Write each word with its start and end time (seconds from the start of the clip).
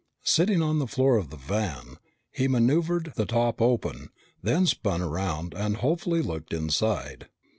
Sitting 0.25 0.63
on 0.63 0.79
the 0.79 0.87
floor 0.87 1.15
of 1.15 1.29
the 1.29 1.35
van, 1.37 1.97
he 2.31 2.47
maneuvered 2.47 3.13
the 3.17 3.25
top 3.27 3.61
open, 3.61 4.09
then 4.41 4.65
spun 4.65 4.99
around 4.99 5.53
and 5.53 5.75
hopefully 5.77 6.23
looked 6.23 6.53
inside. 6.55 7.27